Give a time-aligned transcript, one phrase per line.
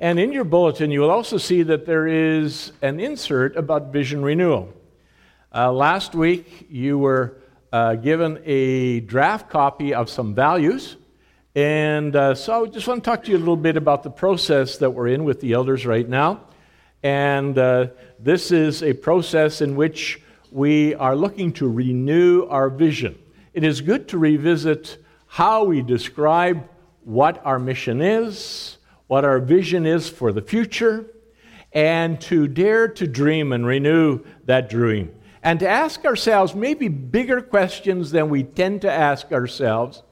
[0.00, 4.22] And in your bulletin, you will also see that there is an insert about vision
[4.22, 4.72] renewal.
[5.52, 7.38] Uh, last week, you were
[7.72, 10.96] uh, given a draft copy of some values.
[11.56, 14.10] And uh, so I just want to talk to you a little bit about the
[14.10, 16.42] process that we're in with the elders right now.
[17.02, 17.88] And uh,
[18.20, 20.22] this is a process in which
[20.52, 23.18] we are looking to renew our vision.
[23.52, 26.68] It is good to revisit how we describe
[27.02, 28.77] what our mission is,
[29.08, 31.06] what our vision is for the future,
[31.72, 35.12] and to dare to dream and renew that dream.
[35.42, 40.02] And to ask ourselves maybe bigger questions than we tend to ask ourselves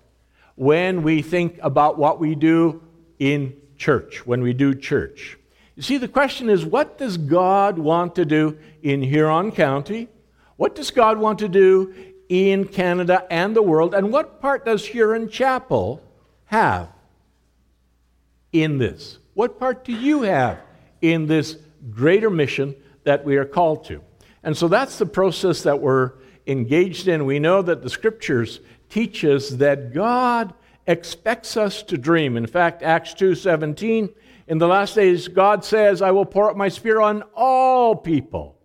[0.55, 2.83] when we think about what we do
[3.19, 5.39] in church, when we do church.
[5.75, 10.09] You see, the question is what does God want to do in Huron County?
[10.57, 11.95] What does God want to do
[12.31, 13.95] in Canada and the world?
[13.95, 16.03] And what part does Huron Chapel
[16.47, 16.89] have
[18.63, 19.19] in this?
[19.35, 20.59] What part do you have
[21.01, 21.57] in this
[21.91, 22.75] greater mission
[23.05, 24.01] that we are called to?
[24.43, 26.13] And so that's the process that we're
[26.47, 27.27] engaged in.
[27.27, 30.55] We know that the scriptures teach us that God
[30.87, 32.37] expects us to dream.
[32.37, 34.11] In fact, Acts 2:17,
[34.47, 38.57] in the last days God says, "I will pour out my spirit on all people."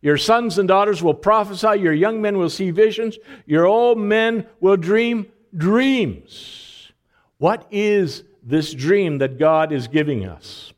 [0.00, 4.46] Your sons and daughters will prophesy, your young men will see visions, your old men
[4.60, 6.92] will dream dreams.
[7.38, 10.72] What is this dream that God is giving us.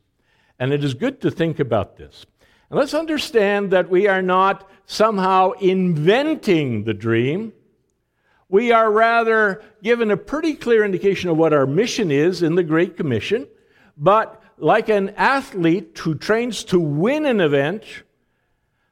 [0.59, 2.25] And it is good to think about this.
[2.69, 7.53] And let's understand that we are not somehow inventing the dream.
[8.47, 12.63] We are rather given a pretty clear indication of what our mission is in the
[12.63, 13.47] Great Commission.
[13.97, 17.83] But like an athlete who trains to win an event,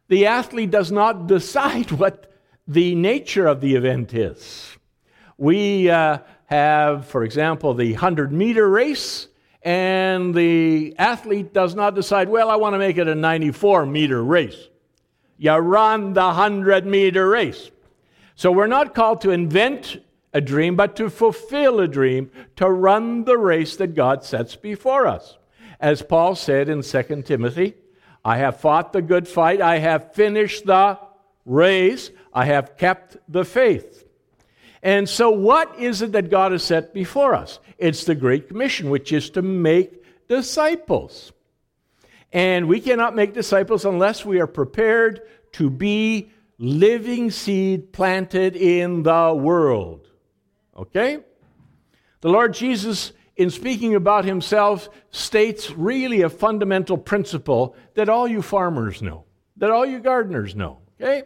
[0.08, 2.34] the athlete does not decide what
[2.68, 4.78] the nature of the event is.
[5.38, 9.28] We uh, have, for example, the 100 meter race,
[9.62, 14.24] and the athlete does not decide, well, I want to make it a 94 meter
[14.24, 14.68] race.
[15.38, 17.70] You run the 100 meter race.
[18.34, 19.98] So we're not called to invent
[20.34, 25.06] a dream, but to fulfill a dream, to run the race that God sets before
[25.06, 25.38] us.
[25.80, 27.76] As Paul said in 2 Timothy,
[28.26, 30.98] I have fought the good fight, I have finished the
[31.46, 33.99] race, I have kept the faith.
[34.82, 37.60] And so, what is it that God has set before us?
[37.78, 41.34] It's the Great Commission, which is to make disciples.
[42.32, 45.22] And we cannot make disciples unless we are prepared
[45.54, 50.08] to be living seed planted in the world.
[50.78, 51.20] Okay?
[52.22, 58.42] The Lord Jesus, in speaking about himself, states really a fundamental principle that all you
[58.42, 59.26] farmers know,
[59.58, 60.80] that all you gardeners know.
[61.02, 61.24] Okay?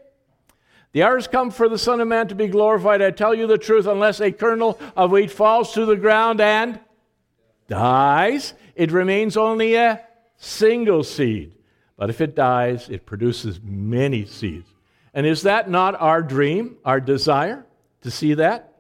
[0.93, 3.01] The hour has come for the Son of Man to be glorified.
[3.01, 6.79] I tell you the truth, unless a kernel of wheat falls to the ground and
[7.67, 10.01] dies, it remains only a
[10.37, 11.53] single seed.
[11.97, 14.69] But if it dies, it produces many seeds.
[15.15, 17.65] And is that not our dream, our desire
[18.01, 18.73] to see that?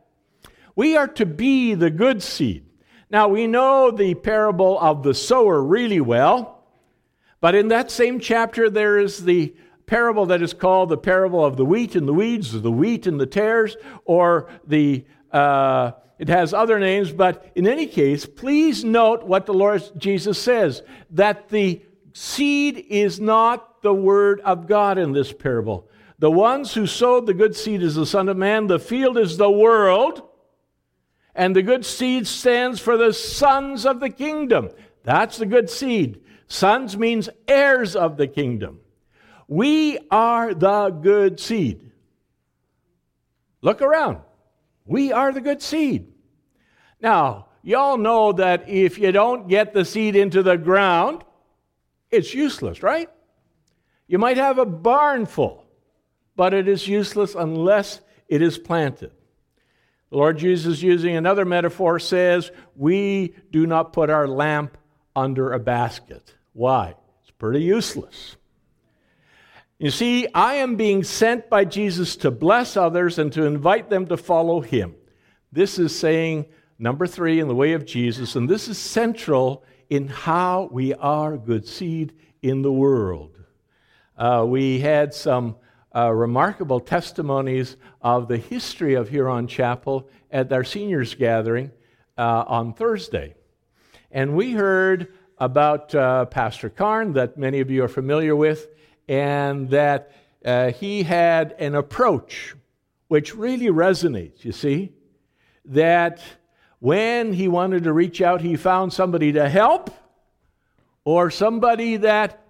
[0.75, 2.65] We are to be the good seed.
[3.09, 6.63] Now, we know the parable of the sower really well,
[7.41, 11.57] but in that same chapter, there is the parable that is called the parable of
[11.57, 16.29] the wheat and the weeds, or the wheat and the tares, or the uh, it
[16.29, 21.49] has other names, but in any case, please note what the Lord Jesus says that
[21.49, 21.81] the
[22.13, 25.89] seed is not the word of God in this parable.
[26.19, 29.35] The ones who sowed the good seed is the Son of Man, the field is
[29.35, 30.21] the world,
[31.35, 34.69] and the good seed stands for the sons of the kingdom.
[35.03, 36.21] That's the good seed.
[36.47, 38.79] Sons means heirs of the kingdom.
[39.47, 41.91] We are the good seed.
[43.61, 44.19] Look around.
[44.85, 46.11] We are the good seed.
[47.01, 51.23] Now, y'all know that if you don't get the seed into the ground,
[52.11, 53.09] it's useless, right?
[54.07, 55.65] You might have a barn full,
[56.35, 59.11] but it is useless unless it is planted.
[60.09, 64.77] The Lord Jesus, using another metaphor, says, We do not put our lamp
[65.15, 66.35] under a basket.
[66.53, 66.95] Why?
[67.21, 68.35] It's pretty useless.
[69.79, 74.05] You see, I am being sent by Jesus to bless others and to invite them
[74.07, 74.95] to follow him.
[75.51, 76.45] This is saying
[76.77, 81.37] number three in the way of Jesus, and this is central in how we are
[81.37, 83.39] good seed in the world.
[84.17, 85.55] Uh, we had some
[85.95, 91.71] uh, remarkable testimonies of the history of Huron Chapel at our seniors gathering
[92.17, 93.35] uh, on Thursday.
[94.11, 98.67] And we heard about uh, Pastor Karn, that many of you are familiar with,
[99.07, 100.11] and that
[100.45, 102.55] uh, he had an approach
[103.07, 104.91] which really resonates, you see,
[105.65, 106.21] that
[106.79, 109.89] when he wanted to reach out, he found somebody to help
[111.05, 112.43] or somebody that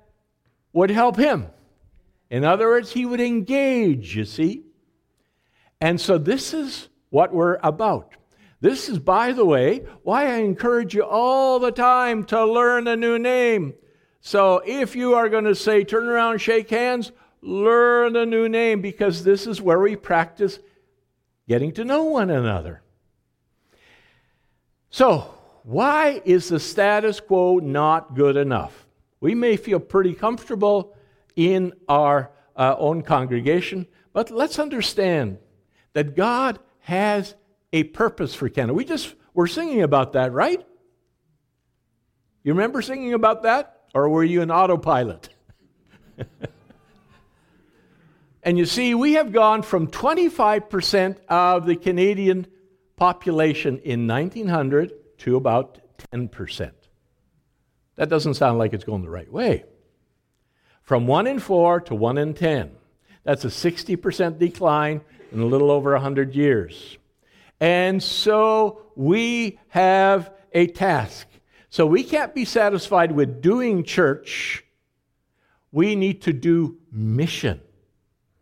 [0.71, 1.47] would help him.
[2.29, 4.63] In other words, he would engage, you see.
[5.79, 8.15] And so this is what we're about.
[8.59, 12.95] This is, by the way, why I encourage you all the time to learn a
[12.95, 13.73] new name.
[14.25, 17.12] So if you are going to say, turn around, shake hands,
[17.42, 20.60] learn a new name because this is where we practice
[21.46, 22.81] getting to know one another.
[24.90, 25.34] So,
[25.64, 28.88] why is the status quo not good enough?
[29.20, 30.96] We may feel pretty comfortable
[31.36, 35.38] in our uh, own congregation, but let's understand
[35.92, 37.36] that God has
[37.74, 38.74] a purpose for Canada.
[38.74, 40.66] We just were singing about that, right?
[42.42, 43.73] You remember singing about that?
[43.94, 45.30] Or were you an autopilot?
[48.44, 52.48] and you see, we have gone from 25% of the Canadian
[52.95, 55.80] population in 1900 to about
[56.12, 56.72] 10%.
[57.95, 59.66] That doesn't sound like it's going the right way.
[60.81, 62.72] From 1 in 4 to 1 in 10.
[63.24, 65.01] That's a 60% decline
[65.31, 66.98] in a little over 100 years.
[67.60, 71.28] And so we have a task.
[71.74, 74.64] So we can't be satisfied with doing church.
[75.72, 77.62] We need to do mission.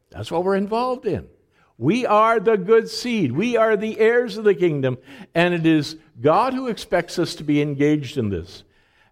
[0.10, 1.30] That's what we're involved in.
[1.78, 3.32] We are the good seed.
[3.32, 4.98] We are the heirs of the kingdom.
[5.34, 8.64] And it is God who expects us to be engaged in this.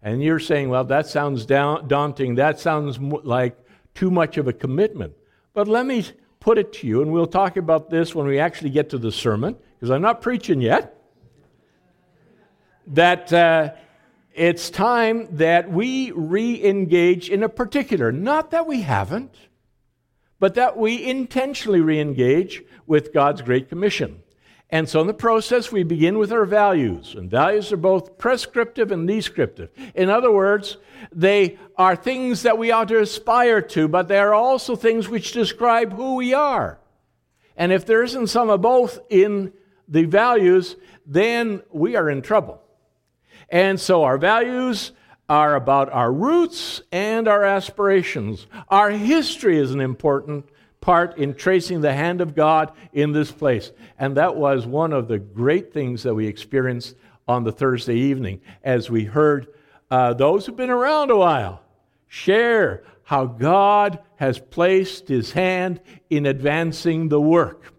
[0.03, 2.35] And you're saying, well, that sounds daunting.
[2.35, 3.57] That sounds like
[3.95, 5.13] too much of a commitment.
[5.53, 6.05] But let me
[6.41, 9.13] put it to you, and we'll talk about this when we actually get to the
[9.13, 11.01] sermon, because I'm not preaching yet.
[12.87, 13.71] That uh,
[14.39, 19.35] it's time that we re engage in a particular, not that we haven't,
[20.39, 24.23] but that we intentionally re engage with God's Great Commission.
[24.69, 27.15] And so in the process, we begin with our values.
[27.15, 29.71] And values are both prescriptive and descriptive.
[29.93, 30.77] In other words,
[31.11, 35.33] they are things that we ought to aspire to, but they are also things which
[35.33, 36.79] describe who we are.
[37.57, 39.51] And if there isn't some of both in
[39.89, 42.61] the values, then we are in trouble.
[43.51, 44.91] And so our values
[45.27, 48.47] are about our roots and our aspirations.
[48.69, 50.45] Our history is an important
[50.81, 53.71] part in tracing the hand of God in this place.
[53.97, 56.95] And that was one of the great things that we experienced
[57.27, 59.47] on the Thursday evening as we heard
[59.91, 61.61] uh, those who've been around a while
[62.07, 65.79] share how God has placed his hand
[66.09, 67.73] in advancing the work.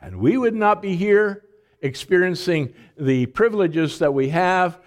[0.00, 1.44] And we would not be here
[1.80, 4.80] experiencing the privileges that we have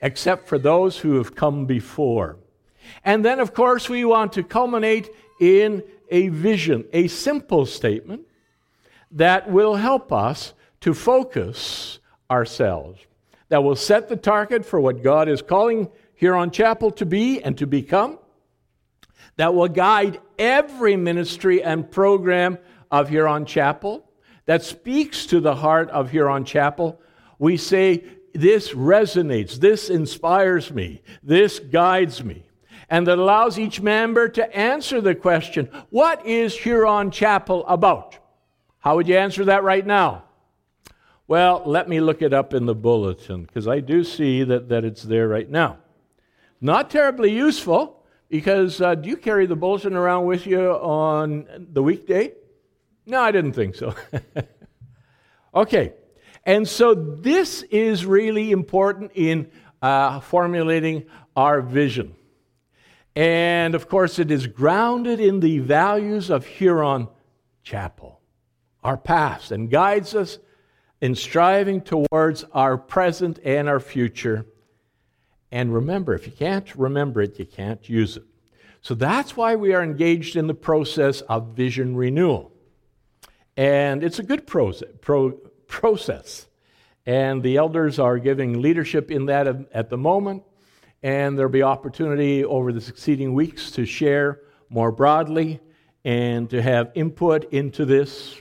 [0.00, 2.36] except for those who have come before.
[3.04, 5.10] And then, of course, we want to culminate
[5.40, 8.22] in a vision, a simple statement
[9.12, 11.98] that will help us to focus
[12.30, 13.00] ourselves,
[13.48, 17.56] that will set the target for what God is calling Huron Chapel to be and
[17.58, 18.18] to become,
[19.36, 22.58] that will guide every ministry and program
[22.90, 24.06] of Huron Chapel,
[24.46, 27.00] that speaks to the heart of Huron Chapel.
[27.38, 28.04] We say
[28.34, 32.46] this resonates, this inspires me, this guides me,
[32.88, 38.18] and that allows each member to answer the question what is Huron Chapel about?
[38.80, 40.24] How would you answer that right now?
[41.28, 44.84] Well, let me look it up in the bulletin because I do see that, that
[44.84, 45.78] it's there right now.
[46.60, 51.82] Not terribly useful because uh, do you carry the bulletin around with you on the
[51.82, 52.32] weekday?
[53.06, 53.94] No, I didn't think so.
[55.54, 55.92] okay,
[56.50, 62.16] and so this is really important in uh, formulating our vision.
[63.14, 67.06] And of course, it is grounded in the values of Huron
[67.62, 68.20] Chapel,
[68.82, 70.40] our past, and guides us
[71.00, 74.44] in striving towards our present and our future.
[75.52, 78.24] And remember, if you can't remember it, you can't use it.
[78.80, 82.50] So that's why we are engaged in the process of vision renewal.
[83.56, 84.88] And it's a good process.
[85.00, 85.38] Pro-
[85.70, 86.46] process.
[87.06, 90.42] And the elders are giving leadership in that at the moment.
[91.02, 95.60] And there'll be opportunity over the succeeding weeks to share more broadly
[96.04, 98.36] and to have input into this.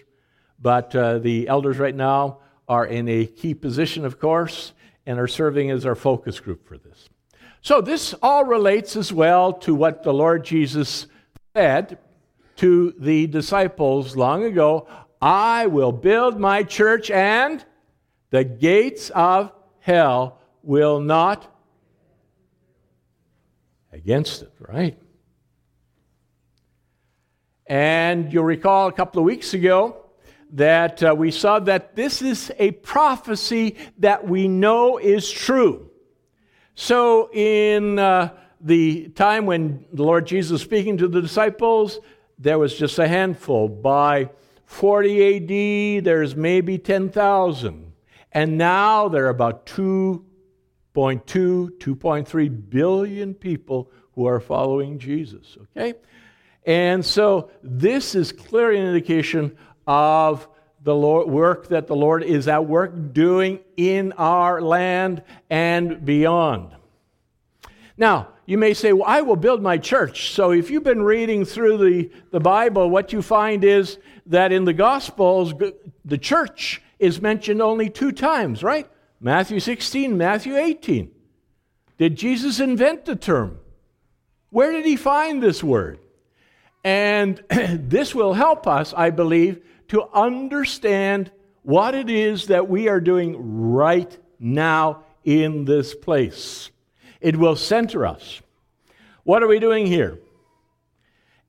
[0.61, 4.73] But uh, the elders right now are in a key position, of course,
[5.05, 7.09] and are serving as our focus group for this.
[7.61, 11.07] So, this all relates as well to what the Lord Jesus
[11.55, 11.97] said
[12.57, 14.87] to the disciples long ago
[15.21, 17.63] I will build my church, and
[18.29, 21.53] the gates of hell will not
[23.91, 24.97] against it, right?
[27.65, 29.97] And you'll recall a couple of weeks ago
[30.53, 35.89] that uh, we saw that this is a prophecy that we know is true.
[36.73, 41.99] So in uh, the time when the Lord Jesus was speaking to the disciples,
[42.39, 43.67] there was just a handful.
[43.67, 44.29] By
[44.69, 47.91] 40 AD, there's maybe 10,000.
[48.31, 50.21] And now there are about 2.2,
[50.93, 55.57] 2.3 billion people who are following Jesus.
[55.75, 55.95] Okay?
[56.67, 59.57] And so this is clearly an indication
[59.87, 60.47] of
[60.83, 66.75] the Lord, work that the Lord is at work doing in our land and beyond.
[67.99, 70.31] Now, you may say, Well, I will build my church.
[70.31, 74.63] So if you've been reading through the, the Bible, what you find is that in
[74.63, 75.53] the Gospels,
[76.05, 78.89] the church is mentioned only two times, right?
[79.19, 81.11] Matthew 16, Matthew 18.
[81.97, 83.59] Did Jesus invent the term?
[84.49, 85.99] Where did he find this word?
[86.85, 91.31] And this will help us, I believe, to understand
[91.63, 93.35] what it is that we are doing
[93.71, 96.71] right now in this place.
[97.21, 98.41] It will center us.
[99.23, 100.19] What are we doing here?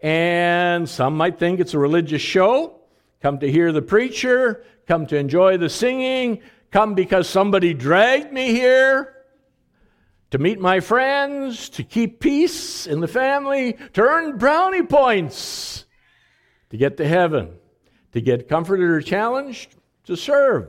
[0.00, 2.80] And some might think it's a religious show.
[3.20, 8.52] Come to hear the preacher, come to enjoy the singing, come because somebody dragged me
[8.52, 9.14] here
[10.30, 15.84] to meet my friends, to keep peace in the family, to earn brownie points,
[16.70, 17.58] to get to heaven
[18.12, 20.68] to get comforted or challenged, to serve.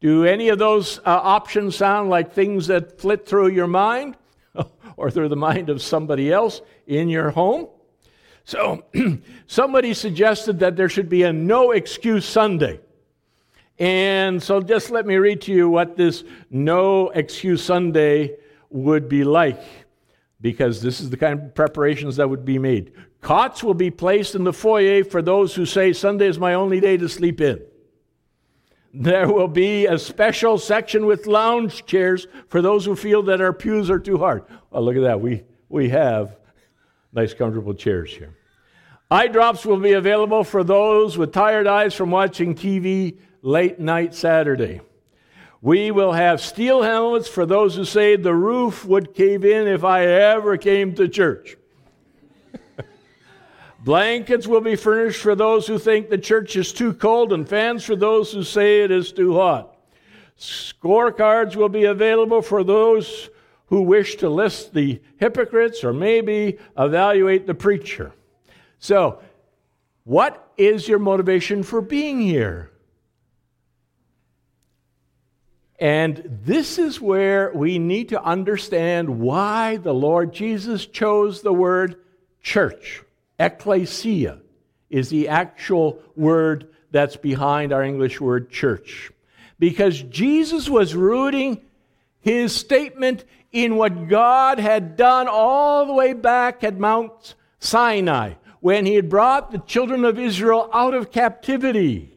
[0.00, 4.16] Do any of those uh, options sound like things that flit through your mind
[4.96, 7.68] or through the mind of somebody else in your home?
[8.44, 8.84] So,
[9.46, 12.80] somebody suggested that there should be a no excuse Sunday.
[13.78, 18.36] And so, just let me read to you what this no excuse Sunday
[18.70, 19.60] would be like,
[20.40, 22.92] because this is the kind of preparations that would be made.
[23.20, 26.80] Cots will be placed in the foyer for those who say Sunday is my only
[26.80, 27.60] day to sleep in.
[28.94, 33.52] There will be a special section with lounge chairs for those who feel that our
[33.52, 34.44] pews are too hard.
[34.72, 35.20] Oh, look at that.
[35.20, 36.36] We, we have
[37.12, 38.34] nice, comfortable chairs here.
[39.10, 44.14] Eye drops will be available for those with tired eyes from watching TV late night
[44.14, 44.80] Saturday.
[45.60, 49.82] We will have steel helmets for those who say the roof would cave in if
[49.82, 51.56] I ever came to church.
[53.80, 57.84] Blankets will be furnished for those who think the church is too cold, and fans
[57.84, 59.76] for those who say it is too hot.
[60.38, 63.30] Scorecards will be available for those
[63.66, 68.12] who wish to list the hypocrites or maybe evaluate the preacher.
[68.78, 69.20] So,
[70.04, 72.70] what is your motivation for being here?
[75.78, 81.96] And this is where we need to understand why the Lord Jesus chose the word
[82.42, 83.02] church.
[83.38, 84.40] Ecclesia
[84.90, 89.12] is the actual word that's behind our English word church.
[89.58, 91.60] Because Jesus was rooting
[92.20, 98.86] his statement in what God had done all the way back at Mount Sinai when
[98.86, 102.16] he had brought the children of Israel out of captivity.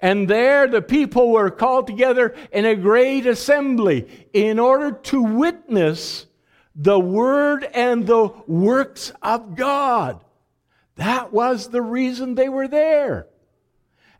[0.00, 6.26] And there the people were called together in a great assembly in order to witness
[6.74, 10.22] the Word and the works of God.
[10.96, 13.26] That was the reason they were there.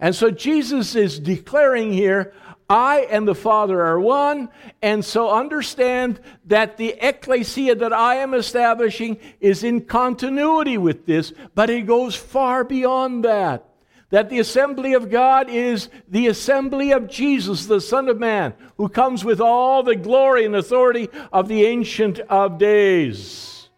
[0.01, 2.35] And so Jesus is declaring here,
[2.69, 4.49] I and the Father are one.
[4.81, 11.33] And so understand that the ecclesia that I am establishing is in continuity with this,
[11.55, 13.72] but it goes far beyond that
[14.13, 18.91] that the assembly of God is the assembly of Jesus, the Son of Man, who
[18.91, 23.71] comes with all the glory and authority of the Ancient of Days.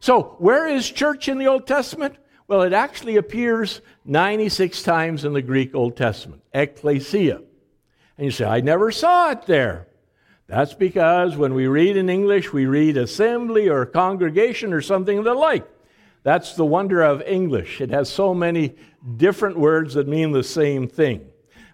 [0.00, 2.16] So, where is church in the Old Testament?
[2.48, 7.36] Well, it actually appears 96 times in the Greek Old Testament, ecclesia.
[7.36, 9.86] And you say, I never saw it there.
[10.48, 15.24] That's because when we read in English, we read assembly or congregation or something of
[15.24, 15.64] the like.
[16.22, 17.80] That's the wonder of English.
[17.80, 18.74] It has so many
[19.16, 21.26] different words that mean the same thing.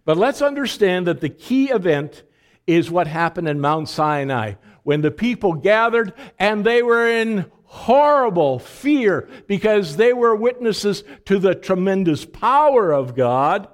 [0.05, 2.23] But let's understand that the key event
[2.67, 8.59] is what happened in Mount Sinai when the people gathered and they were in horrible
[8.59, 13.69] fear because they were witnesses to the tremendous power of God.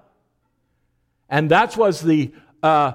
[1.29, 2.33] And that was the
[2.63, 2.95] uh,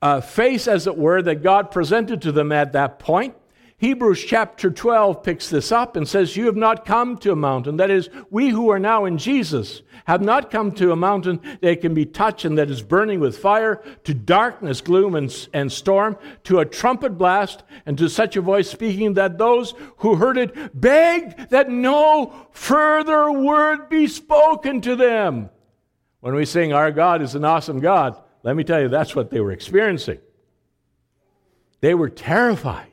[0.00, 3.34] uh, face, as it were, that God presented to them at that point.
[3.82, 7.78] Hebrews chapter 12 picks this up and says, You have not come to a mountain.
[7.78, 11.80] That is, we who are now in Jesus have not come to a mountain that
[11.80, 16.16] can be touched and that is burning with fire, to darkness, gloom, and, and storm,
[16.44, 20.80] to a trumpet blast, and to such a voice speaking that those who heard it
[20.80, 25.50] begged that no further word be spoken to them.
[26.20, 29.32] When we sing, Our God is an awesome God, let me tell you, that's what
[29.32, 30.20] they were experiencing.
[31.80, 32.91] They were terrified.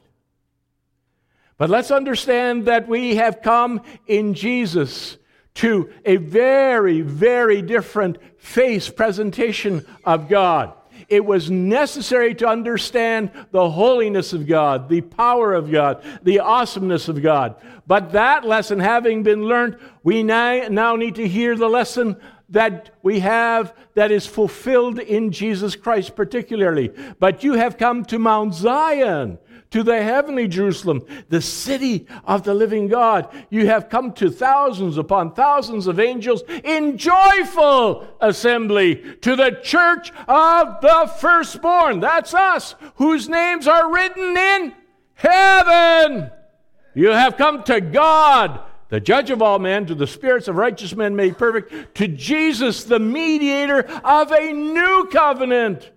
[1.60, 5.18] But let's understand that we have come in Jesus
[5.56, 10.74] to a very, very different face presentation of God.
[11.10, 17.10] It was necessary to understand the holiness of God, the power of God, the awesomeness
[17.10, 17.56] of God.
[17.86, 22.16] But that lesson having been learned, we now need to hear the lesson
[22.50, 26.92] that we have that is fulfilled in Jesus Christ, particularly.
[27.20, 29.40] But you have come to Mount Zion
[29.72, 33.30] to the heavenly Jerusalem, the city of the living God.
[33.50, 40.12] You have come to thousands upon thousands of angels in joyful assembly to the church
[40.28, 42.00] of the firstborn.
[42.00, 44.74] That's us, whose names are written in
[45.14, 46.32] heaven.
[46.96, 50.96] You have come to God, the judge of all men, to the spirits of righteous
[50.96, 55.92] men made perfect, to Jesus, the mediator of a new covenant,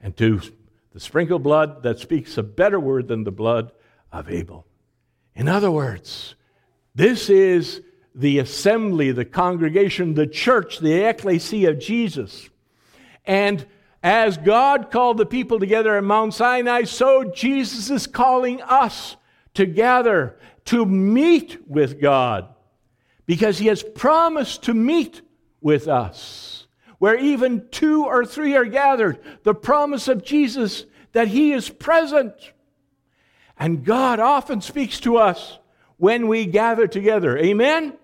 [0.00, 0.40] and to
[0.92, 3.72] the sprinkled blood that speaks a better word than the blood
[4.12, 4.66] of Abel.
[5.34, 6.34] In other words,
[6.94, 7.82] this is
[8.14, 12.48] the assembly, the congregation, the church, the ecclesia of Jesus.
[13.24, 13.64] And
[14.02, 19.16] as God called the people together at Mount Sinai, so Jesus is calling us
[19.54, 22.48] to gather, to meet with God,
[23.26, 25.22] because He has promised to meet
[25.60, 26.59] with us
[27.00, 32.34] where even two or three are gathered, the promise of Jesus that He is present.
[33.58, 35.58] And God often speaks to us
[35.96, 37.38] when we gather together.
[37.38, 37.94] Amen?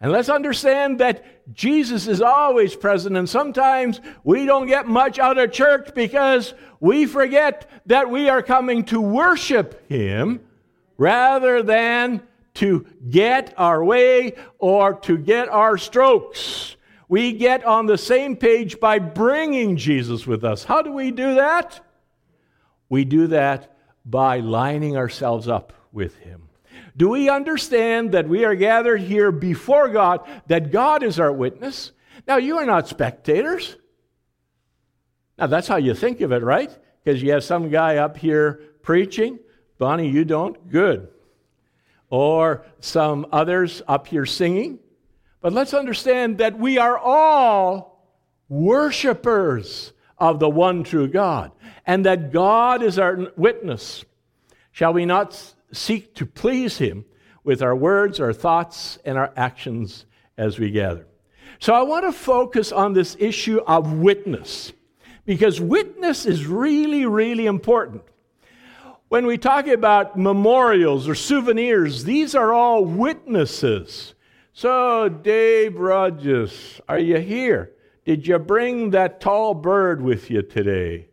[0.00, 5.36] And let's understand that Jesus is always present, and sometimes we don't get much out
[5.36, 10.40] of church because we forget that we are coming to worship Him
[10.96, 12.22] rather than
[12.54, 16.75] to get our way or to get our strokes.
[17.08, 20.64] We get on the same page by bringing Jesus with us.
[20.64, 21.80] How do we do that?
[22.88, 26.48] We do that by lining ourselves up with Him.
[26.96, 31.92] Do we understand that we are gathered here before God, that God is our witness?
[32.26, 33.76] Now, you are not spectators.
[35.38, 36.76] Now, that's how you think of it, right?
[37.04, 39.38] Because you have some guy up here preaching.
[39.78, 40.70] Bonnie, you don't?
[40.70, 41.08] Good.
[42.08, 44.78] Or some others up here singing.
[45.40, 48.04] But let's understand that we are all
[48.48, 51.52] worshipers of the one true God,
[51.86, 54.04] and that God is our witness.
[54.72, 57.04] Shall we not seek to please Him
[57.44, 60.06] with our words, our thoughts, and our actions
[60.38, 61.06] as we gather?
[61.58, 64.72] So I want to focus on this issue of witness,
[65.24, 68.02] because witness is really, really important.
[69.08, 74.14] When we talk about memorials or souvenirs, these are all witnesses
[74.56, 77.72] so, Dave Rogers, are you here?
[78.06, 81.08] Did you bring that tall bird with you today?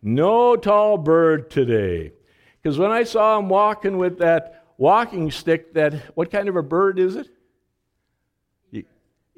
[0.00, 2.14] No tall bird today.
[2.62, 6.62] Because when I saw him walking with that walking stick, that what kind of a
[6.62, 7.28] bird is it?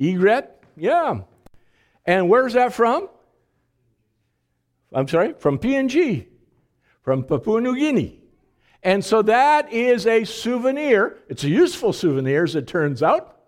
[0.01, 0.63] Egret?
[0.77, 1.23] Yeah.
[2.07, 3.09] And where's that from?
[4.93, 6.29] I'm sorry, from PNG,
[7.03, 8.21] from Papua New Guinea.
[8.85, 11.17] And so that is a souvenir.
[11.31, 13.39] It's a useful souvenir, as it turns out,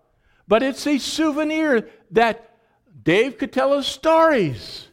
[0.47, 2.57] but it's a souvenir that
[3.03, 4.87] Dave could tell us stories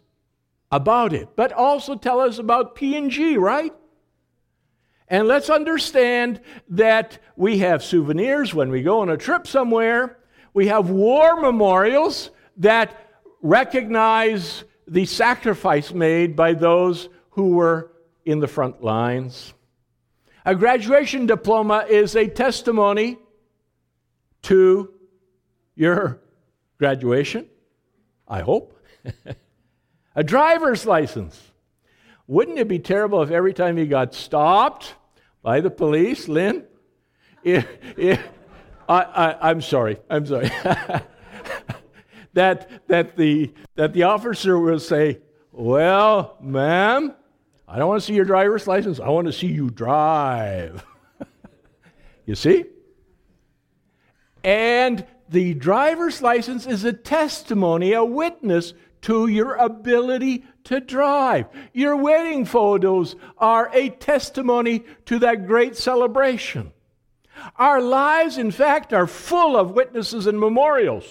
[0.71, 3.73] about it, but also tell us about PNG, right?
[5.09, 10.19] And let's understand that we have souvenirs when we go on a trip somewhere.
[10.53, 12.95] We have war memorials that
[13.41, 17.93] recognize the sacrifice made by those who were
[18.27, 19.54] in the front lines.
[20.45, 23.17] A graduation diploma is a testimony
[24.43, 24.93] to
[25.75, 26.21] your
[26.79, 27.47] graduation,
[28.29, 28.79] I hope.
[30.15, 31.41] a driver's license.
[32.27, 34.95] Wouldn't it be terrible if every time you got stopped
[35.43, 36.65] by the police, Lynn?
[37.45, 37.67] If,
[37.99, 38.27] if,
[38.89, 40.49] I, am sorry, I'm sorry.
[42.33, 45.19] that, that, the, that the officer will say,
[45.53, 47.15] Well, ma'am,
[47.67, 49.01] I don't want to see your driver's license.
[49.01, 50.85] I want to see you drive.
[52.27, 52.67] you see?
[54.43, 61.47] And the driver's license is a testimony, a witness to your ability to drive.
[61.73, 66.73] Your wedding photos are a testimony to that great celebration.
[67.57, 71.05] Our lives, in fact, are full of witnesses and memorials.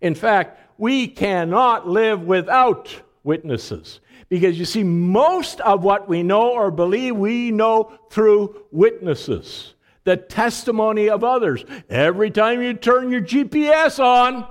[0.00, 4.00] In fact, we cannot live without witnesses.
[4.30, 10.16] Because you see, most of what we know or believe, we know through witnesses, the
[10.16, 11.64] testimony of others.
[11.90, 14.46] Every time you turn your GPS on,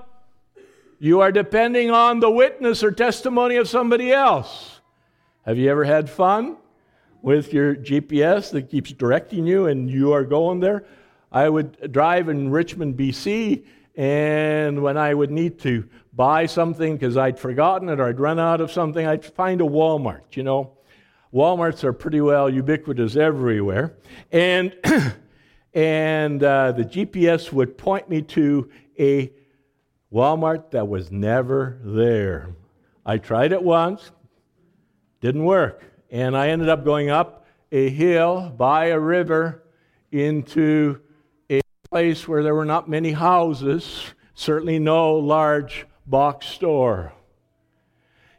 [0.99, 4.81] you are depending on the witness or testimony of somebody else.
[5.45, 6.57] Have you ever had fun
[7.21, 10.85] with your GPS that keeps directing you and you are going there.
[11.31, 13.65] I would drive in Richmond, BC,
[13.95, 18.39] and when I would need to buy something because I'd forgotten it or I'd run
[18.39, 20.77] out of something, I'd find a Walmart, you know.
[21.33, 23.95] Walmarts are pretty well ubiquitous everywhere.
[24.31, 24.75] And,
[25.73, 29.31] and uh, the GPS would point me to a
[30.11, 32.55] Walmart that was never there.
[33.05, 34.11] I tried it once,
[35.21, 35.83] didn't work.
[36.09, 39.63] And I ended up going up a hill by a river
[40.11, 40.99] into
[41.51, 47.13] a place where there were not many houses, certainly no large box store.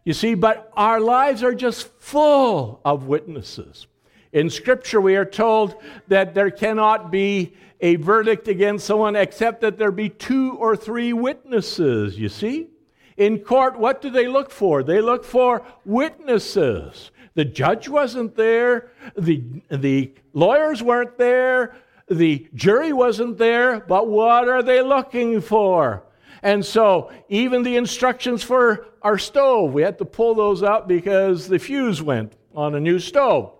[0.05, 3.87] You see, but our lives are just full of witnesses.
[4.33, 5.75] In Scripture, we are told
[6.09, 11.13] that there cannot be a verdict against someone except that there be two or three
[11.13, 12.69] witnesses, you see?
[13.17, 14.83] In court, what do they look for?
[14.83, 17.11] They look for witnesses.
[17.35, 21.75] The judge wasn't there, the, the lawyers weren't there,
[22.09, 26.03] the jury wasn't there, but what are they looking for?
[26.43, 31.49] And so, even the instructions for our stove, we had to pull those out because
[31.49, 33.53] the fuse went on a new stove.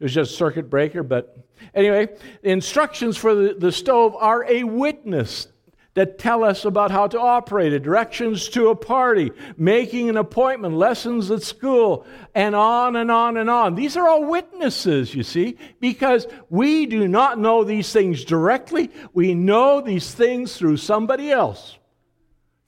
[0.00, 1.36] It was just circuit breaker, but
[1.74, 2.08] anyway,
[2.42, 5.48] the instructions for the, the stove are a witness
[5.96, 10.74] that tell us about how to operate it, directions to a party, making an appointment,
[10.74, 13.74] lessons at school, and on and on and on.
[13.74, 18.90] These are all witnesses, you see, because we do not know these things directly.
[19.14, 21.78] We know these things through somebody else.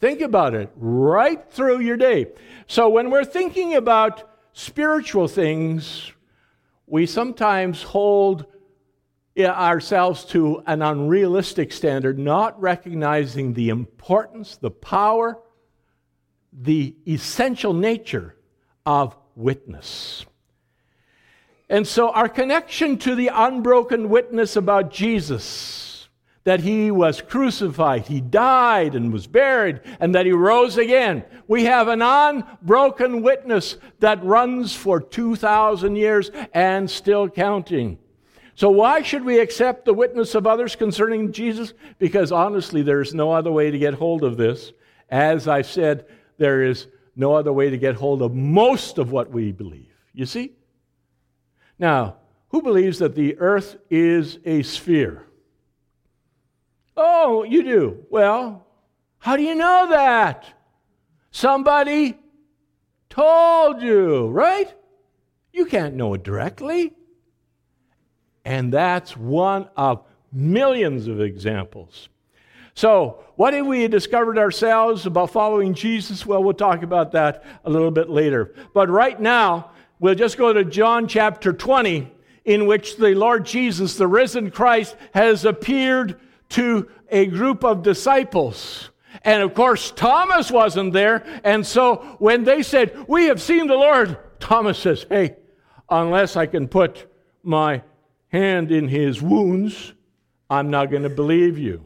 [0.00, 2.26] Think about it right through your day.
[2.66, 6.12] So when we're thinking about spiritual things,
[6.86, 8.46] we sometimes hold
[9.38, 15.38] ourselves to an unrealistic standard, not recognizing the importance, the power,
[16.52, 18.34] the essential nature
[18.86, 20.24] of witness.
[21.68, 25.87] And so, our connection to the unbroken witness about Jesus
[26.48, 31.22] that he was crucified, he died and was buried, and that he rose again.
[31.46, 37.98] We have an unbroken witness that runs for 2,000 years and still counting.
[38.54, 41.74] So, why should we accept the witness of others concerning Jesus?
[41.98, 44.72] Because honestly, there's no other way to get hold of this.
[45.10, 46.06] As I said,
[46.38, 49.92] there is no other way to get hold of most of what we believe.
[50.14, 50.52] You see?
[51.78, 52.16] Now,
[52.48, 55.27] who believes that the earth is a sphere?
[57.00, 58.04] Oh, you do.
[58.10, 58.66] Well,
[59.18, 60.46] how do you know that?
[61.30, 62.18] Somebody
[63.08, 64.74] told you, right?
[65.52, 66.92] You can't know it directly.
[68.44, 72.08] And that's one of millions of examples.
[72.74, 76.26] So, what have we discovered ourselves about following Jesus?
[76.26, 78.54] Well, we'll talk about that a little bit later.
[78.74, 82.10] But right now, we'll just go to John chapter 20,
[82.44, 86.18] in which the Lord Jesus, the risen Christ, has appeared
[86.50, 88.90] to a group of disciples.
[89.22, 91.24] And of course, Thomas wasn't there.
[91.44, 95.36] And so when they said, We have seen the Lord, Thomas says, Hey,
[95.90, 97.10] unless I can put
[97.42, 97.82] my
[98.28, 99.92] hand in his wounds,
[100.50, 101.84] I'm not going to believe you.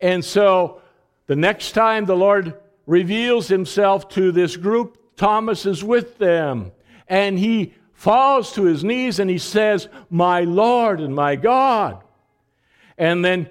[0.00, 0.82] And so
[1.26, 2.54] the next time the Lord
[2.86, 6.72] reveals himself to this group, Thomas is with them.
[7.08, 12.02] And he falls to his knees and he says, My Lord and my God.
[12.98, 13.48] And then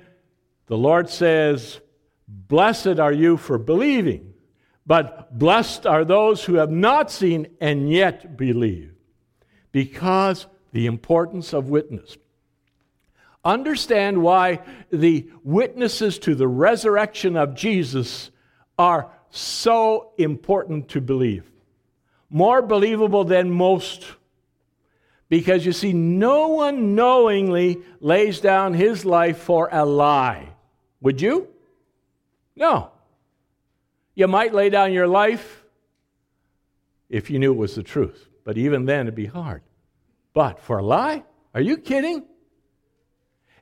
[0.68, 1.80] the Lord says,
[2.28, 4.34] Blessed are you for believing,
[4.86, 8.94] but blessed are those who have not seen and yet believe.
[9.72, 12.18] Because the importance of witness.
[13.44, 18.32] Understand why the witnesses to the resurrection of Jesus
[18.78, 21.50] are so important to believe.
[22.30, 24.06] More believable than most.
[25.30, 30.55] Because you see, no one knowingly lays down his life for a lie.
[31.06, 31.48] Would you?
[32.56, 32.90] No.
[34.16, 35.64] You might lay down your life
[37.10, 39.62] if you knew it was the truth, but even then it'd be hard.
[40.34, 41.24] But for a lie?
[41.54, 42.26] Are you kidding?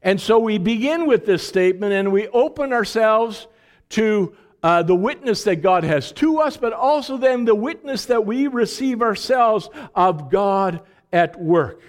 [0.02, 3.46] And so we begin with this statement and we open ourselves
[3.90, 8.26] to uh, the witness that God has to us, but also then the witness that
[8.26, 10.80] we receive ourselves of God
[11.12, 11.82] at work.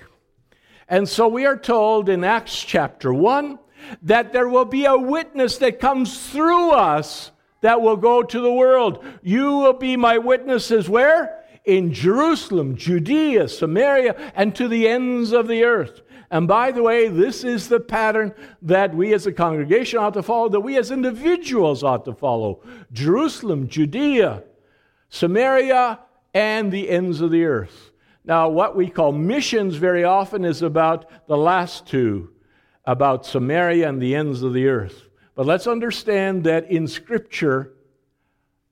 [0.89, 3.61] And so we are told in Acts chapter 1
[4.03, 8.53] that there will be a witness that comes through us that will go to the
[8.53, 9.05] world.
[9.23, 11.41] You will be my witnesses where?
[11.65, 16.03] in Jerusalem, Judea, Samaria, and to the ends of the earth.
[16.31, 20.23] And by the way, this is the pattern that we as a congregation ought to
[20.23, 22.63] follow, that we as individuals ought to follow.
[22.93, 24.43] Jerusalem, Judea,
[25.09, 26.01] Samaria,
[26.33, 27.93] and the ends of the earth.
[28.25, 32.31] Now, what we call missions very often is about the last two,
[32.85, 35.09] about Samaria and the ends of the earth.
[35.35, 37.73] But let's understand that in Scripture,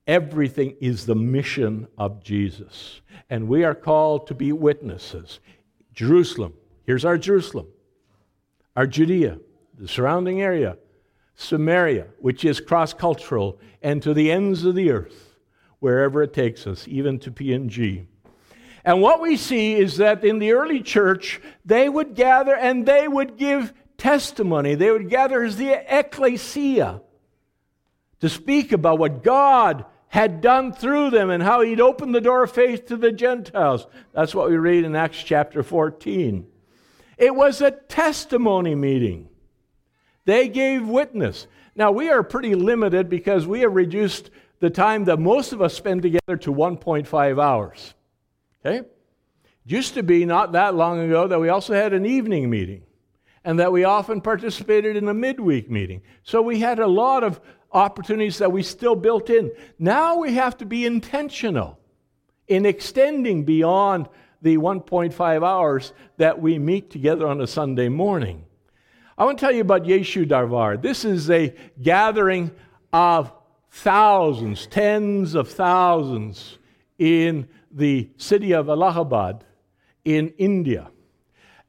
[0.06, 3.00] everything is the mission of Jesus.
[3.30, 5.40] And we are called to be witnesses.
[5.92, 7.66] Jerusalem, here's our Jerusalem,
[8.76, 9.38] our Judea,
[9.78, 10.76] the surrounding area,
[11.34, 15.36] Samaria, which is cross cultural, and to the ends of the earth,
[15.80, 18.06] wherever it takes us, even to PNG.
[18.84, 23.06] And what we see is that in the early church, they would gather and they
[23.06, 23.72] would give
[24.02, 24.74] testimony.
[24.74, 27.00] They would gather as the ecclesia
[28.18, 32.42] to speak about what God had done through them and how he'd opened the door
[32.42, 33.86] of faith to the Gentiles.
[34.12, 36.44] That's what we read in Acts chapter 14.
[37.16, 39.28] It was a testimony meeting.
[40.24, 41.46] They gave witness.
[41.76, 45.74] Now, we are pretty limited because we have reduced the time that most of us
[45.74, 47.94] spend together to 1.5 hours.
[48.66, 48.78] Okay?
[48.78, 48.86] It
[49.64, 52.82] used to be not that long ago that we also had an evening meeting
[53.44, 56.02] and that we often participated in a midweek meeting.
[56.22, 57.40] So we had a lot of
[57.72, 59.50] opportunities that we still built in.
[59.78, 61.78] Now we have to be intentional
[62.46, 64.08] in extending beyond
[64.42, 68.44] the 1.5 hours that we meet together on a Sunday morning.
[69.16, 70.76] I want to tell you about Yeshu Darbar.
[70.76, 72.50] This is a gathering
[72.92, 73.32] of
[73.70, 76.58] thousands, tens of thousands
[76.98, 79.44] in the city of Allahabad
[80.04, 80.90] in India.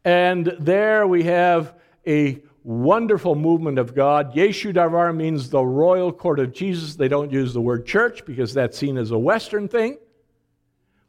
[0.06, 4.34] And there we have a wonderful movement of God.
[4.34, 6.96] Yeshu Darbar means the royal court of Jesus.
[6.96, 9.98] They don't use the word church because that's seen as a Western thing.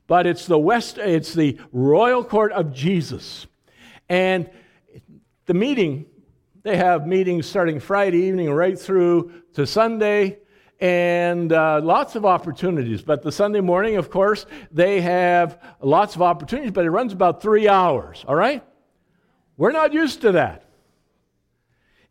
[0.07, 3.47] But it's the West, it's the royal court of Jesus.
[4.09, 4.51] And
[5.47, 6.07] the meeting,
[6.63, 10.39] they have meetings starting Friday evening right through to Sunday
[10.81, 13.01] and uh, lots of opportunities.
[13.03, 17.41] But the Sunday morning, of course, they have lots of opportunities, but it runs about
[17.41, 18.63] three hours, all right?
[19.57, 20.65] We're not used to that.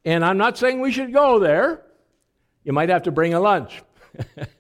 [0.06, 1.84] And I'm not saying we should go there.
[2.64, 3.82] You might have to bring a lunch.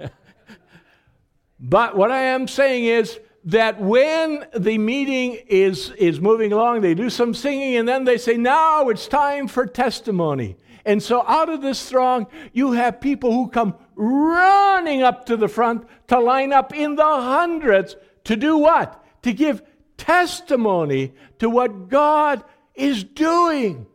[1.60, 6.94] but what I am saying is that when the meeting is, is moving along, they
[6.94, 10.56] do some singing and then they say, Now it's time for testimony.
[10.86, 15.48] And so out of this throng, you have people who come running up to the
[15.48, 19.04] front to line up in the hundreds to do what?
[19.24, 19.62] To give
[19.98, 22.44] testimony to what God
[22.76, 23.86] is doing.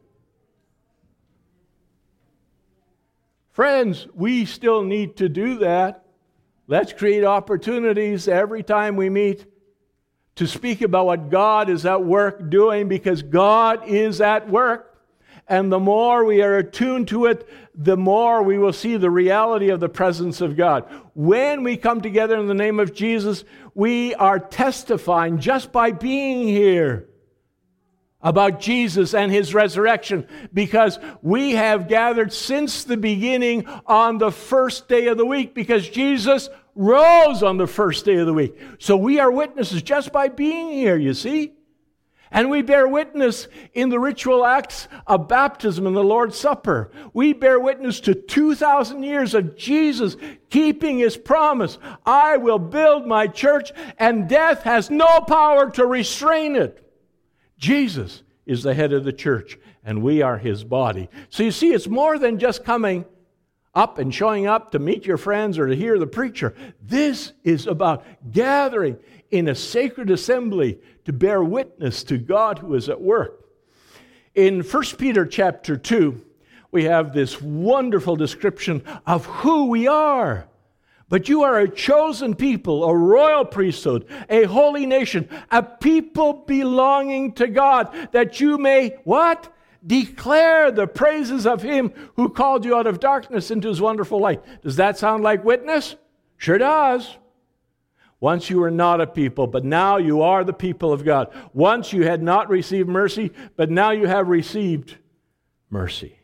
[3.51, 6.05] Friends, we still need to do that.
[6.69, 9.47] Let's create opportunities every time we meet
[10.37, 14.85] to speak about what God is at work doing because God is at work.
[15.49, 19.71] And the more we are attuned to it, the more we will see the reality
[19.71, 20.85] of the presence of God.
[21.15, 26.47] When we come together in the name of Jesus, we are testifying just by being
[26.47, 27.09] here
[28.21, 34.89] about Jesus and his resurrection because we have gathered since the beginning on the first
[34.89, 38.59] day of the week because Jesus rose on the first day of the week.
[38.79, 41.53] So we are witnesses just by being here, you see?
[42.31, 46.91] And we bear witness in the ritual acts of baptism and the Lord's Supper.
[47.15, 50.17] We bear witness to 2,000 years of Jesus
[50.51, 51.79] keeping his promise.
[52.05, 56.88] I will build my church, and death has no power to restrain it.
[57.59, 61.09] Jesus is the head of the church, and we are his body.
[61.29, 63.05] So you see, it's more than just coming
[63.75, 66.55] up and showing up to meet your friends or to hear the preacher.
[66.83, 68.99] This is about gathering
[69.31, 73.45] in a sacred assembly to bear witness to God who is at work.
[74.35, 76.25] In 1 Peter chapter 2,
[76.71, 80.49] we have this wonderful description of who we are.
[81.09, 87.33] But you are a chosen people, a royal priesthood, a holy nation, a people belonging
[87.35, 89.53] to God, that you may what?
[89.87, 94.43] Declare the praises of him who called you out of darkness into his wonderful light.
[94.63, 95.97] Does that sound like witness?
[96.37, 97.17] Sure does.
[98.21, 101.33] Once you were not a people, but now you are the people of God.
[101.55, 104.97] Once you had not received mercy, but now you have received
[105.71, 106.19] mercy.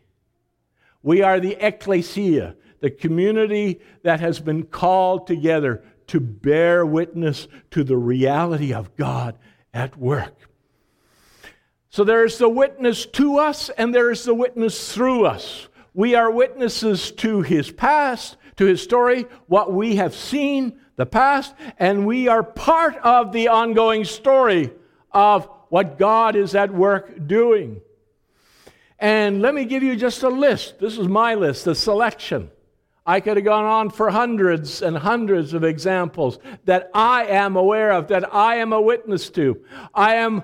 [1.03, 7.83] We are the ecclesia, the community that has been called together to bear witness to
[7.83, 9.39] the reality of God
[9.73, 10.35] at work.
[11.89, 15.67] So there is the witness to us, and there is the witness through us.
[15.95, 21.55] We are witnesses to his past, to his story, what we have seen, the past,
[21.79, 24.73] and we are part of the ongoing story
[25.11, 27.81] of what God is at work doing.
[28.99, 30.81] And let me give you just a list.
[30.81, 32.51] This is my list, a selection
[33.07, 37.93] I could have gone on for hundreds and hundreds of examples that I am aware
[37.93, 39.63] of, that I am a witness to.
[39.95, 40.43] I am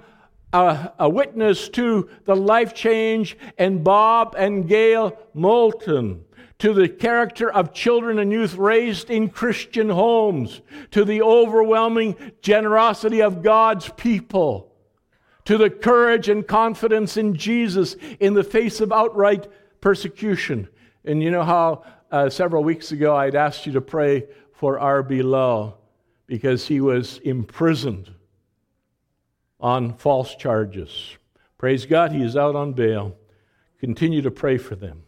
[0.52, 6.24] a, a witness to the life change in Bob and Gail Moulton,
[6.58, 13.22] to the character of children and youth raised in Christian homes, to the overwhelming generosity
[13.22, 14.70] of God's people,
[15.46, 19.48] to the courage and confidence in Jesus in the face of outright
[19.80, 20.68] persecution.
[21.06, 25.22] And you know how uh, several weeks ago I'd asked you to pray for R.B.
[25.22, 25.74] Lowe
[26.26, 28.14] because he was imprisoned
[29.58, 31.16] on false charges.
[31.58, 33.16] Praise God, he is out on bail.
[33.80, 35.02] Continue to pray for them.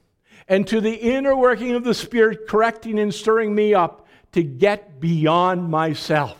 [0.49, 5.01] And to the inner working of the Spirit, correcting and stirring me up to get
[5.01, 6.39] beyond myself.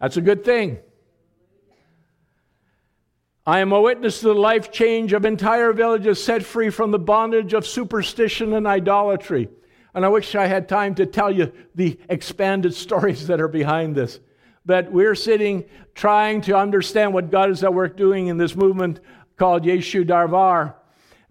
[0.00, 0.78] That's a good thing.
[3.48, 6.98] I am a witness to the life change of entire villages set free from the
[6.98, 9.48] bondage of superstition and idolatry.
[9.94, 13.96] And I wish I had time to tell you the expanded stories that are behind
[13.96, 14.20] this.
[14.66, 19.00] But we're sitting trying to understand what God is at work doing in this movement
[19.38, 20.76] called Yeshu Darbar.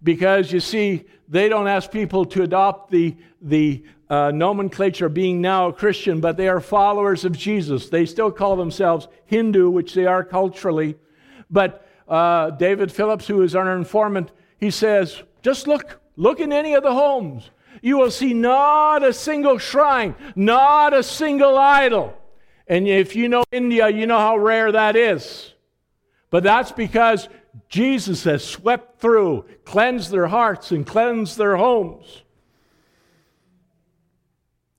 [0.02, 5.68] Because you see, they don't ask people to adopt the, the uh, nomenclature being now
[5.68, 7.88] a Christian, but they are followers of Jesus.
[7.88, 10.96] They still call themselves Hindu, which they are culturally.
[11.48, 16.74] But uh, David Phillips, who is our informant, he says, just look, look in any
[16.74, 17.50] of the homes.
[17.82, 22.14] You will see not a single shrine, not a single idol.
[22.66, 25.54] And if you know India, you know how rare that is.
[26.30, 27.28] But that's because
[27.68, 32.22] Jesus has swept through, cleansed their hearts, and cleansed their homes.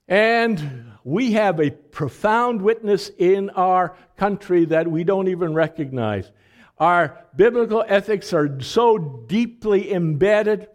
[0.07, 6.31] And we have a profound witness in our country that we don't even recognize.
[6.79, 10.69] Our biblical ethics are so deeply embedded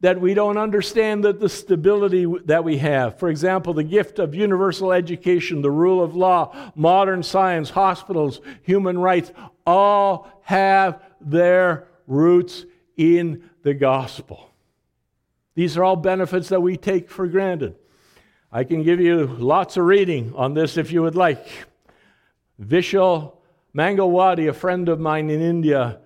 [0.00, 3.18] that we don't understand that the stability that we have.
[3.18, 8.98] For example, the gift of universal education, the rule of law, modern science, hospitals, human
[8.98, 9.30] rights,
[9.66, 12.64] all have their roots
[12.96, 14.50] in the gospel.
[15.54, 17.76] These are all benefits that we take for granted.
[18.50, 21.46] I can give you lots of reading on this if you would like.
[22.60, 23.34] Vishal
[23.74, 26.00] Mangalwadi, a friend of mine in India,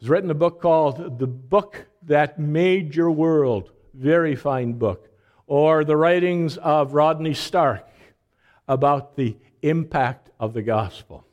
[0.00, 3.70] has written a book called The Book That Made Your World.
[3.94, 5.08] Very fine book.
[5.46, 7.86] Or the writings of Rodney Stark
[8.66, 11.24] about the impact of the gospel.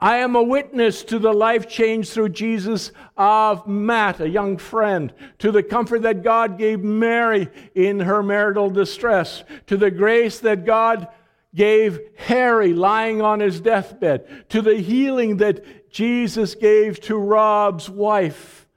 [0.00, 5.12] I am a witness to the life change through Jesus of Matt, a young friend,
[5.38, 10.64] to the comfort that God gave Mary in her marital distress, to the grace that
[10.64, 11.06] God
[11.54, 18.68] gave Harry lying on his deathbed, to the healing that Jesus gave to Rob's wife,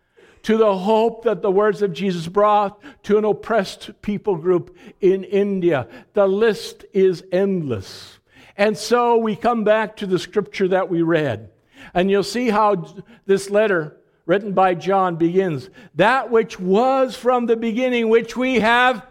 [0.44, 5.24] to the hope that the words of Jesus brought to an oppressed people group in
[5.24, 5.88] India.
[6.14, 8.20] The list is endless.
[8.58, 11.50] And so we come back to the scripture that we read.
[11.94, 12.86] And you'll see how
[13.26, 15.70] this letter written by John begins.
[15.96, 19.06] That which was from the beginning, which we have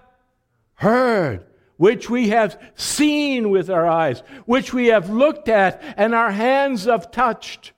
[0.75, 1.45] heard,
[1.83, 6.85] which we have seen with our eyes, which we have looked at and our hands
[6.85, 7.73] have touched.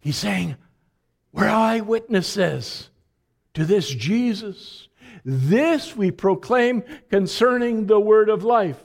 [0.00, 0.56] He's saying,
[1.30, 2.88] We're eyewitnesses
[3.52, 4.88] to this Jesus.
[5.26, 8.82] This we proclaim concerning the word of life.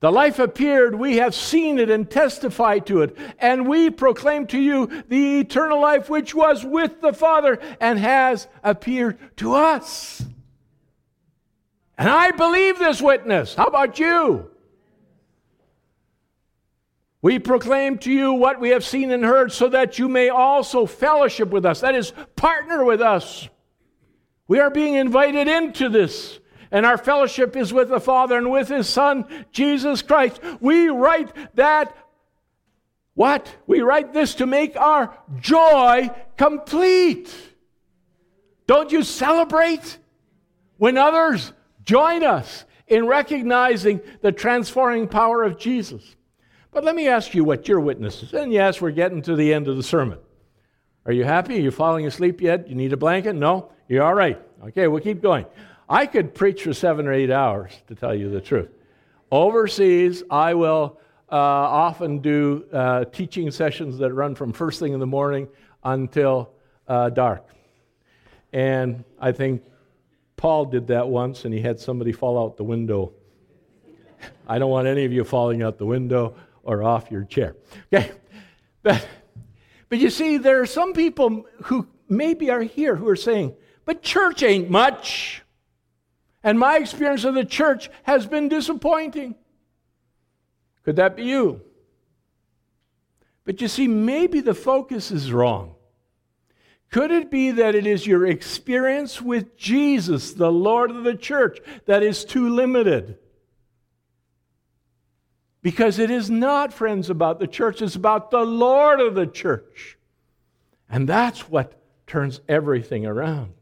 [0.00, 4.58] The life appeared, we have seen it and testified to it, and we proclaim to
[4.58, 10.24] you the eternal life which was with the Father and has appeared to us.
[11.98, 13.54] And I believe this witness.
[13.54, 14.50] How about you?
[17.20, 20.86] We proclaim to you what we have seen and heard so that you may also
[20.86, 21.80] fellowship with us.
[21.80, 23.48] That is, partner with us.
[24.46, 26.38] We are being invited into this
[26.70, 30.40] and our fellowship is with the Father and with His Son, Jesus Christ.
[30.60, 31.96] We write that,
[33.14, 33.54] what?
[33.66, 37.34] We write this to make our joy complete.
[38.66, 39.98] Don't you celebrate
[40.76, 41.52] when others
[41.88, 46.16] join us in recognizing the transforming power of Jesus?
[46.70, 48.34] But let me ask you what your witness is.
[48.34, 50.18] And yes, we're getting to the end of the sermon.
[51.06, 51.56] Are you happy?
[51.56, 52.68] Are you falling asleep yet?
[52.68, 53.32] You need a blanket?
[53.32, 53.72] No?
[53.88, 54.38] You're all right.
[54.64, 55.46] Okay, we'll keep going.
[55.88, 58.68] I could preach for seven or eight hours, to tell you the truth.
[59.32, 61.00] Overseas, I will
[61.32, 65.48] uh, often do uh, teaching sessions that run from first thing in the morning
[65.84, 66.50] until
[66.86, 67.46] uh, dark.
[68.52, 69.62] And I think
[70.38, 73.12] Paul did that once, and he had somebody fall out the window.
[74.46, 77.56] I don't want any of you falling out the window or off your chair.
[77.92, 78.12] Okay?
[78.82, 79.06] But,
[79.88, 84.00] but you see, there are some people who maybe are here who are saying, but
[84.00, 85.42] church ain't much.
[86.44, 89.34] And my experience of the church has been disappointing.
[90.84, 91.62] Could that be you?
[93.44, 95.74] But you see, maybe the focus is wrong.
[96.90, 101.58] Could it be that it is your experience with Jesus, the Lord of the church,
[101.84, 103.18] that is too limited?
[105.60, 109.98] Because it is not, friends, about the church, it's about the Lord of the church.
[110.88, 113.52] And that's what turns everything around.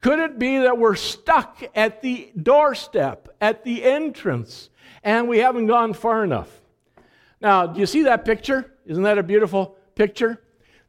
[0.00, 4.70] Could it be that we're stuck at the doorstep, at the entrance,
[5.04, 6.50] and we haven't gone far enough?
[7.40, 8.72] Now, do you see that picture?
[8.86, 10.42] Isn't that a beautiful picture?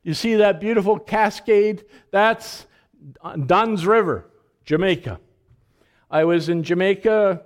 [0.04, 1.86] You see that beautiful cascade?
[2.10, 2.66] That's
[3.46, 4.32] Dunn's River,
[4.66, 5.20] Jamaica.
[6.10, 7.44] I was in Jamaica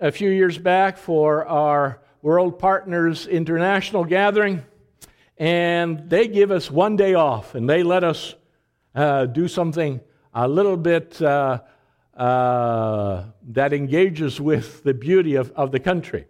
[0.00, 4.64] a few years back for our World Partners International gathering,
[5.38, 8.34] and they give us one day off, and they let us
[8.96, 10.00] uh, do something
[10.34, 11.60] a little bit uh,
[12.16, 16.26] uh, that engages with the beauty of, of the country.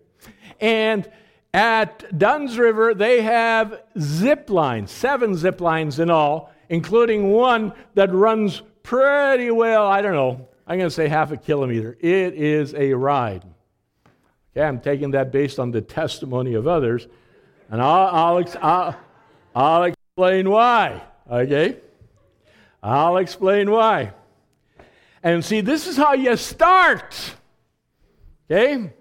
[0.61, 1.11] And
[1.55, 8.13] at Dunn's River, they have zip lines, seven zip lines in all, including one that
[8.13, 11.97] runs pretty well, I don't know, I'm going to say half a kilometer.
[12.01, 13.45] It is a ride.
[14.53, 17.07] Okay, I'm taking that based on the testimony of others,
[17.71, 18.97] and I'll, I'll, I'll,
[19.55, 21.03] I'll explain why.
[21.31, 21.77] Okay?
[22.83, 24.13] I'll explain why.
[25.23, 27.35] And see, this is how you start.
[28.51, 28.93] Okay?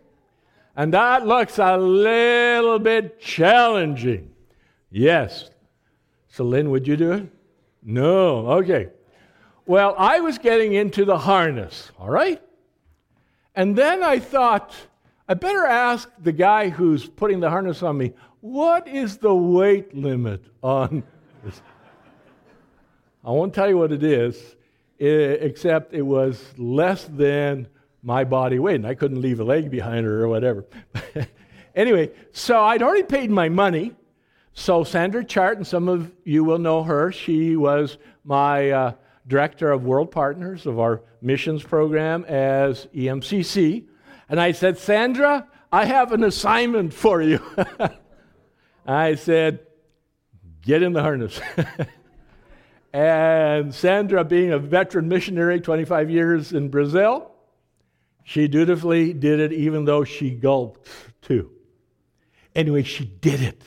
[0.75, 4.31] And that looks a little bit challenging.
[4.89, 5.49] Yes.
[6.29, 7.27] So, Lynn, would you do it?
[7.83, 8.47] No.
[8.51, 8.87] Okay.
[9.65, 12.41] Well, I was getting into the harness, all right?
[13.55, 14.73] And then I thought,
[15.27, 19.93] I better ask the guy who's putting the harness on me, what is the weight
[19.93, 21.03] limit on
[21.43, 21.61] this?
[23.23, 24.55] I won't tell you what it is,
[24.99, 27.67] except it was less than
[28.03, 30.65] my body weight, and I couldn't leave a leg behind her or whatever.
[31.75, 33.93] anyway, so I'd already paid my money.
[34.53, 38.93] So Sandra Chart, and some of you will know her, she was my uh,
[39.27, 43.85] director of World Partners of our missions program as EMCC.
[44.29, 47.41] And I said, Sandra, I have an assignment for you.
[48.85, 49.59] I said,
[50.61, 51.39] get in the harness.
[52.93, 57.30] and Sandra, being a veteran missionary, 25 years in Brazil,
[58.23, 60.87] she dutifully did it even though she gulped
[61.21, 61.51] too.
[62.55, 63.61] Anyway, she did it.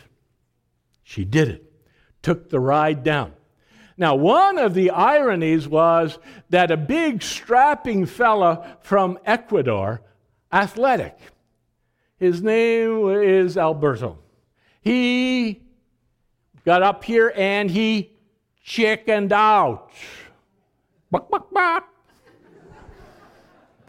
[1.02, 1.72] She did it.
[2.22, 3.32] Took the ride down.
[3.96, 6.18] Now, one of the ironies was
[6.50, 10.02] that a big strapping fella from Ecuador,
[10.52, 11.16] athletic,
[12.18, 14.18] his name is Alberto.
[14.80, 15.62] He
[16.64, 18.12] got up here and he
[18.62, 19.90] chickened out.
[21.10, 21.93] Buck, buck, buck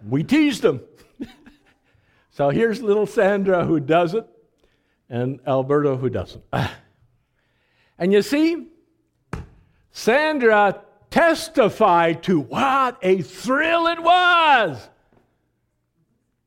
[0.07, 0.81] we teased them.
[2.31, 4.27] so here's little Sandra who does it,
[5.09, 6.43] and Alberto who doesn't.
[7.97, 8.67] and you see,
[9.91, 14.89] Sandra testified to what a thrill it was.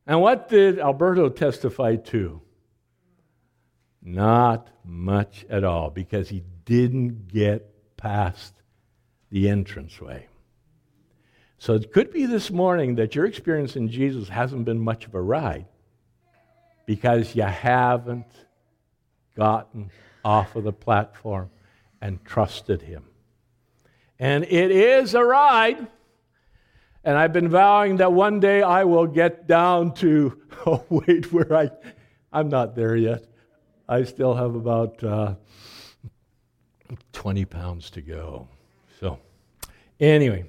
[0.05, 2.41] And what did Alberto testify to?
[4.01, 8.53] Not much at all, because he didn't get past
[9.29, 10.27] the entranceway.
[11.59, 15.13] So it could be this morning that your experience in Jesus hasn't been much of
[15.13, 15.65] a ride
[16.85, 18.25] because you haven't
[19.35, 19.91] gotten
[20.23, 21.49] off of the platform
[22.01, 23.03] and trusted Him.
[24.19, 25.85] And it is a ride.
[27.03, 31.53] And I've been vowing that one day I will get down to a weight where
[31.53, 31.71] I,
[32.31, 33.25] I'm not there yet.
[33.87, 35.35] I still have about uh,
[37.11, 38.47] 20 pounds to go.
[39.01, 39.19] So,
[39.99, 40.45] anyway.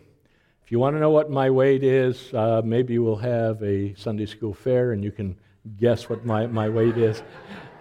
[0.71, 4.27] If you want to know what my weight is, uh, maybe we'll have a Sunday
[4.27, 5.37] school fair and you can
[5.81, 7.25] guess what my, my weight is.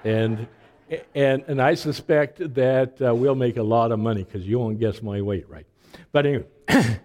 [0.03, 0.47] And,
[1.13, 4.79] and, and I suspect that uh, we'll make a lot of money because you won't
[4.79, 5.67] guess my weight right.
[6.11, 6.47] But anyway,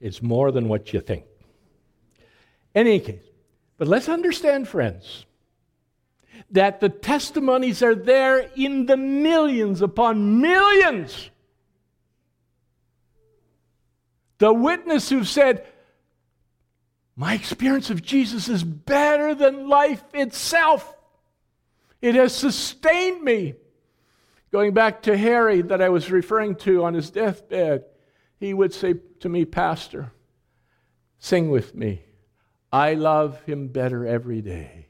[0.00, 1.26] it's more than what you think.
[2.74, 3.20] In any case,
[3.76, 5.26] but let's understand, friends,
[6.50, 11.28] that the testimonies are there in the millions upon millions
[14.38, 15.66] the witness who said,
[17.16, 20.96] My experience of Jesus is better than life itself.
[22.00, 23.54] It has sustained me.
[24.50, 27.84] Going back to Harry, that I was referring to on his deathbed,
[28.38, 30.12] he would say to me, Pastor,
[31.18, 32.02] sing with me.
[32.72, 34.86] I love him better every day.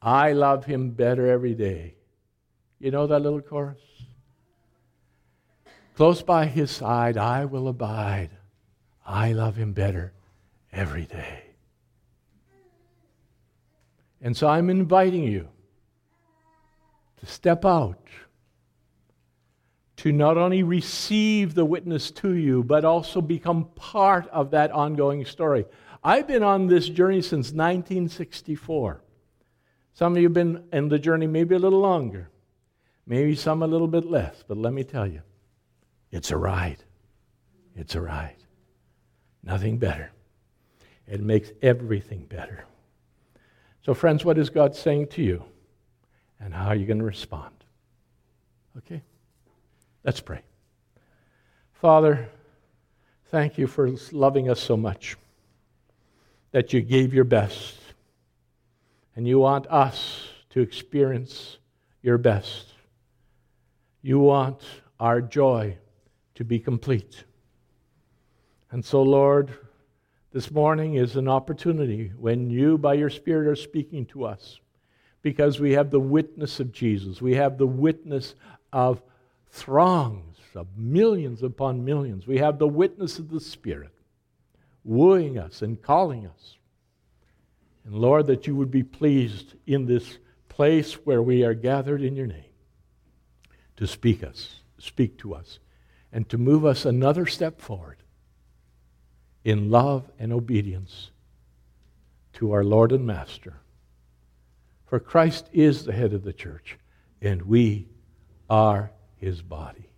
[0.00, 1.94] I love him better every day.
[2.78, 3.80] You know that little chorus?
[5.96, 8.30] Close by his side, I will abide.
[9.08, 10.12] I love him better
[10.70, 11.44] every day.
[14.20, 15.48] And so I'm inviting you
[17.20, 17.98] to step out,
[19.96, 25.24] to not only receive the witness to you, but also become part of that ongoing
[25.24, 25.64] story.
[26.04, 29.02] I've been on this journey since 1964.
[29.94, 32.30] Some of you have been in the journey maybe a little longer,
[33.06, 35.22] maybe some a little bit less, but let me tell you,
[36.12, 36.84] it's a ride.
[37.74, 38.36] It's a ride.
[39.42, 40.10] Nothing better.
[41.06, 42.64] It makes everything better.
[43.84, 45.42] So, friends, what is God saying to you?
[46.40, 47.54] And how are you going to respond?
[48.76, 49.02] Okay?
[50.04, 50.42] Let's pray.
[51.72, 52.28] Father,
[53.30, 55.16] thank you for loving us so much
[56.52, 57.76] that you gave your best.
[59.16, 61.58] And you want us to experience
[62.02, 62.72] your best.
[64.02, 64.60] You want
[65.00, 65.76] our joy
[66.36, 67.24] to be complete.
[68.70, 69.56] And so, Lord,
[70.32, 74.60] this morning is an opportunity when you, by your Spirit, are speaking to us
[75.22, 77.22] because we have the witness of Jesus.
[77.22, 78.34] We have the witness
[78.72, 79.00] of
[79.50, 82.26] throngs, of millions upon millions.
[82.26, 83.92] We have the witness of the Spirit
[84.84, 86.56] wooing us and calling us.
[87.84, 90.18] And Lord, that you would be pleased in this
[90.50, 92.44] place where we are gathered in your name
[93.76, 95.58] to speak us, speak to us,
[96.12, 97.96] and to move us another step forward
[99.48, 101.10] in love and obedience
[102.34, 103.54] to our Lord and Master.
[104.84, 106.76] For Christ is the head of the church,
[107.22, 107.88] and we
[108.50, 109.88] are his body.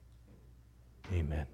[1.13, 1.47] Amen.